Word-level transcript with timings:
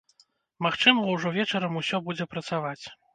Магчыма, 0.65 1.03
ужо 1.15 1.33
вечарам 1.35 1.77
усё 1.83 1.99
будзе 2.09 2.27
працаваць. 2.33 2.79